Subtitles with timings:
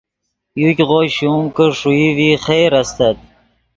[0.61, 3.17] یوګغو شوم ام کہ ݰوئی ڤی خیر استت